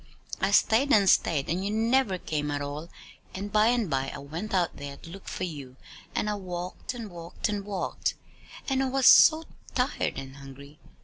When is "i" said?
0.41-0.49, 4.11-4.17, 6.27-6.33, 8.81-8.89